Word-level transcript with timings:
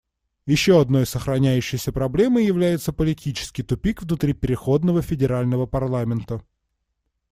Еще 0.47 0.81
одной 0.81 1.05
сохраняющейся 1.05 1.91
проблемой 1.91 2.47
является 2.47 2.91
политический 2.91 3.61
тупик 3.61 4.01
внутри 4.01 4.33
переходного 4.33 5.03
федерального 5.03 5.67
парламента. 5.67 6.41